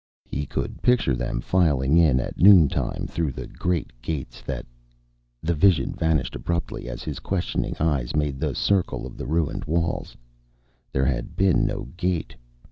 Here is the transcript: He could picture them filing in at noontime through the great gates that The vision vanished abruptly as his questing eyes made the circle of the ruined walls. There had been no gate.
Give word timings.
He 0.25 0.47
could 0.47 0.81
picture 0.81 1.15
them 1.15 1.41
filing 1.41 1.95
in 1.95 2.19
at 2.19 2.39
noontime 2.39 3.05
through 3.05 3.33
the 3.33 3.45
great 3.45 3.91
gates 4.01 4.41
that 4.41 4.65
The 5.43 5.53
vision 5.53 5.93
vanished 5.93 6.35
abruptly 6.35 6.89
as 6.89 7.03
his 7.03 7.19
questing 7.19 7.75
eyes 7.79 8.15
made 8.15 8.39
the 8.39 8.55
circle 8.55 9.05
of 9.05 9.15
the 9.15 9.27
ruined 9.27 9.65
walls. 9.65 10.17
There 10.91 11.05
had 11.05 11.35
been 11.35 11.67
no 11.67 11.83
gate. 11.97 12.35